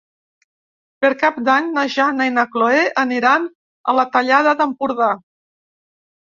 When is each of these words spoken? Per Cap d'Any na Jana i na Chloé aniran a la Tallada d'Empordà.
Per 1.05 1.11
Cap 1.23 1.37
d'Any 1.49 1.67
na 1.75 1.83
Jana 1.97 2.27
i 2.31 2.33
na 2.39 2.47
Chloé 2.57 2.81
aniran 3.05 3.47
a 3.49 3.97
la 4.01 4.09
Tallada 4.19 4.59
d'Empordà. 4.65 5.15